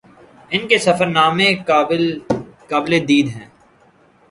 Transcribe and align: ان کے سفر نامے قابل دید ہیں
ان 0.51 0.67
کے 0.67 0.77
سفر 0.85 1.07
نامے 1.07 1.49
قابل 1.67 2.03
دید 3.07 3.27
ہیں 3.35 3.47